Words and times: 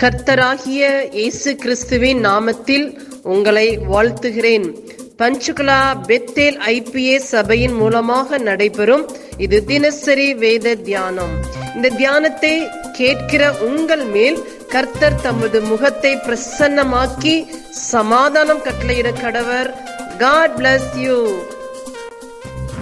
கர்த்தராகிய 0.00 0.82
இயேசு 1.18 1.50
கிறிஸ்துவின் 1.62 2.18
நாமத்தில் 2.26 2.84
உங்களை 3.34 3.68
வாழ்த்துகிறேன். 3.92 4.66
பஞ்சுகுலா 5.20 5.78
பெத்தேல் 6.08 6.58
ஐபிஏ 6.72 7.16
சபையின் 7.30 7.76
மூலமாக 7.80 8.38
நடைபெறும் 8.48 9.04
இது 9.44 9.58
தினசரி 9.70 10.28
வேத 10.42 10.74
தியானம். 10.88 11.34
இந்த 11.74 11.88
தியானத்தை 12.00 12.54
கேட்கிற 12.98 13.42
உங்கள் 13.68 14.04
மேல் 14.16 14.38
கர்த்தர் 14.74 15.20
தமது 15.26 15.60
முகத்தை 15.70 16.12
பிரசன்னமாக்கி 16.26 17.36
சமாதானம் 17.90 18.64
கட்டளையிட 18.68 19.12
கடவர். 19.24 19.70
காட் 20.24 20.56
பிளஸ் 20.60 20.92
யூ 21.04 21.18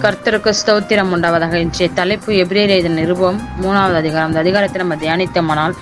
கர்த்தருக்கு 0.05 0.51
ஸ்தோத்திரம் 0.57 1.11
உண்டாவதாக. 1.15 1.59
இன்றைய 1.65 1.87
தலைப்பு 1.99 2.31
எபிரேயர் 2.41 2.73
இதன் 2.79 2.97
நிருபம் 2.99 3.37
மூணாவது 3.61 3.95
அதிகாரம். 4.01 4.27
அந்த 4.29 4.39
அதிகாரத்தை 4.43 4.77
நம்ம 4.81 4.95
தியானித்தோமானால் 5.03 5.73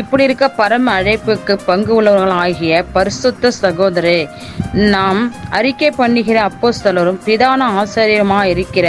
இப்படி 0.00 0.26
இருக்க 0.26 0.46
பரம 0.58 0.92
அழைப்புக்கு 1.00 1.54
பங்கு 1.68 1.92
உள்ளவர்கள் 1.98 2.34
ஆகிய 2.42 2.82
பரிசுத்த 2.96 3.52
சகோதரே 3.60 4.18
நாம் 4.94 5.22
அறிக்கை 5.58 5.90
பண்ணுகிற 6.00 6.38
அப்போஸ்தலரும் 6.48 7.20
பிரதான 7.26 7.68
ஆசிரியருமாக 7.82 8.52
இருக்கிற 8.54 8.86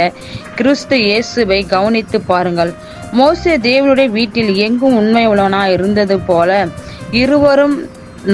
கிறிஸ்து 0.58 0.98
இயேசுவை 1.06 1.60
கவனித்து 1.74 2.20
பாருங்கள். 2.32 2.72
மோசே 3.20 3.54
தேவனுடைய 3.68 4.10
வீட்டில் 4.18 4.52
எங்கும் 4.66 4.98
உண்மை 5.02 5.24
உள்ளவனாய் 5.32 5.74
இருந்தது 5.78 6.18
போல 6.30 6.50
இருவரும் 7.22 7.78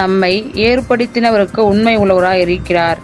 நம்மை 0.03 0.35
ஏற்படுத்தினவருக்கு 0.69 1.61
உண்மை 1.73 1.97
உள்ளவராக 1.99 2.45
இருக்கிறார். 2.47 2.99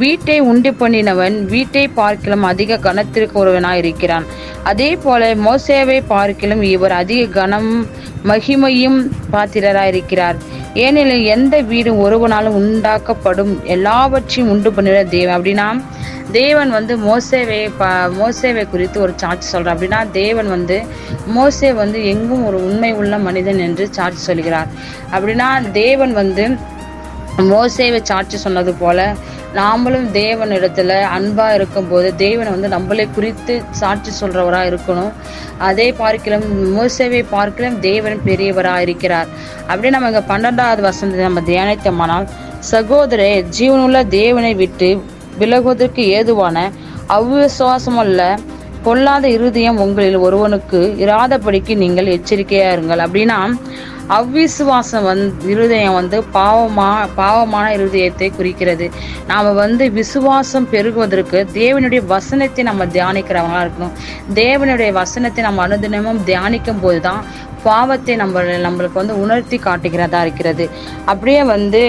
வீட்டை 0.00 0.36
உண்டு 0.50 0.70
பண்ணினவன் 0.80 1.36
வீட்டை 1.52 1.84
பார்க்கிலும் 1.98 2.44
அதிக 2.50 2.78
கனத்திற்கு 2.86 3.36
ஒருவனாய் 3.42 3.80
இருக்கிறான் 3.82 4.26
அதே 4.70 4.90
போல 5.04 5.28
மோசேவை 5.46 5.98
பார்க்கிலும் 6.12 6.62
இவர் 6.74 6.94
அதிக 7.02 7.22
கனம் 7.38 7.70
மகிமையும் 8.30 8.98
பாத்திரராயிருக்கிறார். 9.32 10.36
ஏனெனில் 10.84 11.24
எந்த 11.34 11.54
வீடும் 11.70 12.00
ஒருவனாலும் 12.04 12.56
உண்டாக்கப்படும் 12.60 13.52
எல்லாவற்றையும் 13.74 14.50
உண்டு 14.54 14.70
பண்ணிட 14.76 14.98
தேவன். 15.16 15.36
அப்படின்னா 15.36 15.68
தேவன் 16.38 16.70
வந்து 16.76 16.94
மோசேவை 17.06 17.60
ப 17.78 17.84
மோசேவை 18.18 18.64
குறித்து 18.72 18.98
ஒரு 19.04 19.12
சாட்சி 19.22 19.46
சொல்றார். 19.52 19.76
அப்படின்னா 19.76 20.00
தேவன் 20.20 20.48
வந்து 20.54 20.76
மோசே 21.36 21.70
வந்து 21.82 22.00
எங்கும் 22.12 22.44
ஒரு 22.48 22.58
உண்மை 22.68 22.90
உள்ள 23.00 23.14
மனிதன் 23.28 23.62
என்று 23.68 23.86
சாட்சி 23.98 24.22
சொல்கிறார். 24.28 24.68
அப்படின்னா 25.14 25.48
தேவன் 25.82 26.14
வந்து 26.22 26.46
மோசேவை 27.52 28.02
சாட்சி 28.10 28.36
சொன்னது 28.46 28.72
போல 28.82 29.00
நாமளும் 29.54 30.10
தேவன் 30.10 30.50
இடத்துல 30.50 30.96
அன்பா 31.16 31.54
இருக்கும்போது 31.54 32.08
தேவனை 32.14 32.50
வந்து 32.50 32.68
நம்மளே 32.68 33.06
குறித்து 33.14 33.62
சாட்சி 33.70 34.10
சொல்றவரா 34.20 34.60
இருக்கணும். 34.70 35.12
அதே 35.68 35.92
பார்க்கலாம் 35.92 36.44
மோசேவை 36.76 37.22
பார்க்கலாம் 37.30 37.80
தேவன் 37.80 38.20
பெரியவரா 38.26 38.74
இருக்கிறார். 38.80 39.28
அப்படியே 39.68 39.92
நம்ம 39.94 40.10
இங்க 40.12 40.22
பன்னெண்டாவது 40.32 40.80
வசந்த 40.80 41.22
நம்ம 41.22 41.42
தியானித்தோமானால் 41.50 42.28
சகோதரே 42.72 43.32
ஜீவனுள்ள 43.58 43.98
தேவனை 44.08 44.54
விட்டு 44.54 44.90
விலகுவதற்கு 45.40 46.04
ஏதுவான 46.18 46.70
அவ்விசுவாசமல்ல 47.16 48.22
பொல்லாத 48.82 49.28
இருதயம் 49.28 49.78
உங்களில் 49.84 50.16
ஒருவனுக்கு 50.16 50.80
இராதபடிக்கு 51.04 51.76
நீங்கள் 51.76 52.14
எச்சரிக்கையா 52.16 52.68
இருங்கள். 52.76 53.04
அப்படின்னா 53.06 53.38
அவ்விசுவாசம் 54.16 55.06
வந் 55.06 55.22
இருதயம் 55.52 55.96
வந்து 55.98 56.18
பாவமா 56.36 56.86
பாவமான 57.16 57.64
இருதயத்தை 57.76 58.28
குறிக்கிறது. 58.36 58.86
நாம 59.30 59.50
வந்து 59.62 59.84
விசுவாசம் 59.98 60.68
பெருகுவதற்கு 60.70 61.40
தேவனுடைய 61.58 62.00
வசனத்தை 62.14 62.64
நம்ம 62.70 62.86
தியானிக்கிறவங்களா 62.94 63.60
இருக்கணும். 63.64 63.94
தேவனுடைய 64.40 64.92
வசனத்தை 64.92 65.42
நம்ம 65.44 65.66
அனுதினமும் 65.66 66.22
தியானிக்கும் 66.30 66.82
போதுதான் 66.84 67.20
பாவத்தை 67.62 68.16
நம்ம 68.16 68.42
நம்மளுக்கு 68.66 69.00
வந்து 69.02 69.20
உணர்த்தி 69.22 69.56
காட்டுகிறதா 69.58 70.20
இருக்கிறது. 70.26 70.64
அப்படியே 71.12 71.42
வந்து 71.54 71.82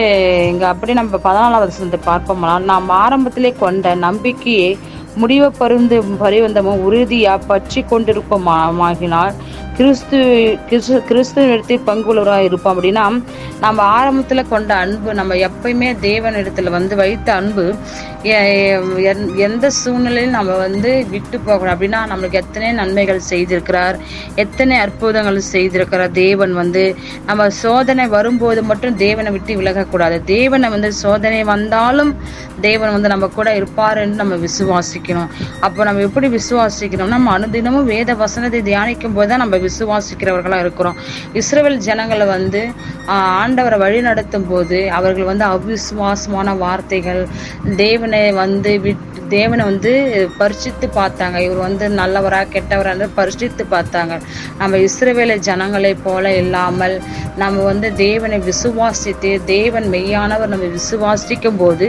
இங்க 0.52 0.66
அப்படியே 0.68 0.98
நம்ம 1.02 1.20
பதினாலாவது 1.28 1.72
வசனத்தை 1.74 2.00
பார்ப்போம்னா 2.12 2.56
நாம் 2.72 2.96
ஆரம்பத்திலே 3.04 3.52
கொண்ட 3.64 3.96
நம்பிக்கையை 4.08 4.72
முடிவு 5.22 5.48
பருந்து 5.52 5.96
பரிவந்தமும் 6.24 6.84
உறுதியா 6.88 7.34
பற்றி 7.48 7.82
கொண்டிருப்போமாகினால் 7.92 9.34
கிறிஸ்து 9.80 10.18
கிறிஸ்து 10.70 10.96
கிறிஸ்துவனிடத்தில் 11.10 11.86
பங்குள்ளவராக 11.90 12.48
இருப்போம் 12.48 12.74
அப்படின்னா 12.74 13.04
நம்ம 13.64 13.84
ஆரம்பத்துல 14.00 14.42
கொண்ட 14.50 14.72
அன்பு 14.84 15.10
நம்ம 15.20 15.36
எப்பயுமே 15.48 15.90
தேவனிடத்துல 16.08 16.72
வந்து 16.78 16.94
வைத்த 17.02 17.30
அன்பு 17.40 17.66
எந்த 19.46 19.66
சூழ்நிலையிலும் 19.78 20.36
நம்ம 20.38 20.56
வந்து 20.64 20.90
விட்டு 21.12 21.38
போகணும். 21.46 21.72
அப்படின்னா 21.74 22.00
நம்மளுக்கு 22.12 22.40
எத்தனை 22.42 22.70
நன்மைகள் 22.80 23.22
செய்திருக்கிறார் 23.30 23.98
எத்தனை 24.44 24.76
அற்புதங்கள் 24.86 25.40
செய்திருக்கிறார் 25.52 26.12
தேவன் 26.20 26.54
வந்து 26.62 26.84
நம்ம 27.30 27.48
சோதனை 27.62 28.08
வரும்போது 28.16 28.64
மட்டும் 28.72 28.98
தேவனை 29.06 29.32
விட்டு 29.36 29.58
விலகக்கூடாது. 29.62 30.18
தேவனை 30.34 30.70
வந்து 30.76 30.92
சோதனை 31.04 31.42
வந்தாலும் 31.54 32.12
தேவன் 32.68 32.94
வந்து 32.96 33.14
நம்ம 33.14 33.30
கூட 33.38 33.50
இருப்பாருன்னு 33.60 34.22
நம்ம 34.24 34.36
விசுவாசிக்கணும். 34.48 35.32
அப்போ 35.68 35.82
நம்ம 35.90 36.06
எப்படி 36.10 36.30
விசுவாசிக்கணும்னா 36.38 37.18
நம்ம 37.18 37.38
அனுதினமும் 37.38 37.90
வேத 37.94 38.18
வசனத்தை 38.26 38.62
தியானிக்கும் 38.70 39.18
போது 39.20 39.32
தான் 39.34 39.44
நம்ம 39.46 39.58
விசுவாசிக்கிறவர்களாக 39.70 40.66
இருக்கிறோம். 40.66 40.98
இஸ்ரேல் 41.42 41.80
ஜனங்களை 41.88 42.28
வந்து 42.36 42.62
ஆண்டவரை 43.42 43.78
வழி 43.86 44.02
நடத்தும் 44.10 44.48
போது 44.52 44.80
அவர்கள் 45.00 45.30
வந்து 45.32 45.46
அவிசுவாசமான 45.56 46.58
வார்த்தைகள் 46.66 47.22
தேவனை 47.84 48.24
வந்து 48.44 48.74
விட் 48.86 49.08
தேவனை 49.38 49.64
வந்து 49.70 49.92
பரிசித்து 50.38 50.88
பார்த்தாங்க. 50.96 51.38
இவர் 51.46 51.66
வந்து 51.68 51.86
நல்லவரா 52.02 52.42
கெட்டவரா 52.56 53.08
பரிசித்து 53.20 53.64
பார்த்தாங்க. 53.72 54.16
நம்ம 54.58 54.78
இஸ்ரவேல 54.88 55.38
ஜனங்களை 55.48 55.94
போல 56.08 56.36
இல்லாமல் 56.44 56.96
நம்ம 57.42 57.64
வந்து 57.64 57.88
தேவனை 58.06 58.38
விசுவாசித்து 58.50 59.32
தேவன் 59.56 59.88
மெய்யானவர் 59.96 60.54
நம்ம 60.54 60.70
விசுவாசிக்கும் 60.78 61.60
போது 61.64 61.88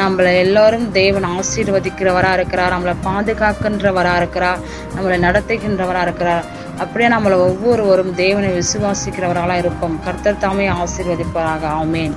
நம்மளை 0.00 0.32
எல்லாரும் 0.44 0.86
தேவன் 1.00 1.26
ஆசீர்வதிக்கிறவரா 1.36 2.32
இருக்கிறார் 2.32 2.74
நம்மளை 2.76 2.94
பாதுகாக்கின்றவரா 3.08 4.14
இருக்கிறார் 4.16 4.62
நம்மளை 4.96 5.18
நடத்துகின்றவரா 5.26 6.02
இருக்கிறார். 6.08 6.46
அப்படியே 6.82 7.10
நம்மளை 7.16 7.36
ஒவ்வொருவரும் 7.48 8.14
தேவனை 8.14 8.50
விசுவாசிக்கிறவர்களாக 8.60 9.62
இருப்போம். 9.64 10.00
கர்த்தர் 10.04 10.42
தாமே 10.46 10.68
ஆசீர்வதிப்பாராக. 10.82 11.64
ஆமேன். 11.82 12.16